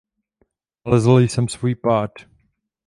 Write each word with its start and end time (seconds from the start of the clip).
Nalezl 0.85 1.19
jsem 1.19 1.47
svůj 1.47 1.75
pád. 1.75 2.11